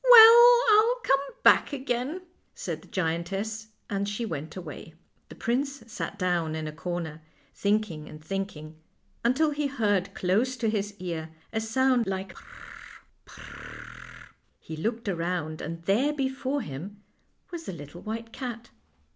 "Well, 0.03 0.61
I'll 0.71 0.95
come 1.03 1.19
back 1.43 1.73
again," 1.73 2.23
said 2.55 2.81
the 2.81 2.87
giantess, 2.87 3.67
and 3.87 4.09
she 4.09 4.25
went 4.25 4.55
away. 4.55 4.95
The 5.29 5.35
prince 5.35 5.83
sat 5.93 6.17
down 6.17 6.55
in 6.55 6.67
a 6.67 6.71
corner, 6.71 7.21
thinking 7.53 8.09
and 8.09 8.19
thinking, 8.19 8.77
until 9.23 9.51
he 9.51 9.67
heard 9.67 10.15
close 10.15 10.57
to 10.57 10.71
his 10.71 10.95
ear 10.97 11.29
a 11.53 11.61
sound 11.61 12.07
like" 12.07 12.33
purr, 12.33 13.05
purr!' 13.25 14.29
He 14.59 14.75
looked 14.75 15.07
around, 15.07 15.61
and 15.61 15.83
there 15.83 16.13
before 16.13 16.61
him 16.63 17.03
was 17.51 17.65
the 17.65 17.71
little 17.73 18.01
white 18.01 18.33
cat. 18.33 18.71